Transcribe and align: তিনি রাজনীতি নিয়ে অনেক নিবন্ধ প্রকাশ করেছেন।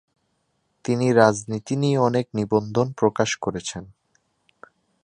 তিনি 0.85 1.07
রাজনীতি 1.11 1.75
নিয়ে 1.75 1.97
অনেক 1.99 2.25
নিবন্ধ 2.33 2.75
প্রকাশ 2.97 3.29
করেছেন। 3.35 3.83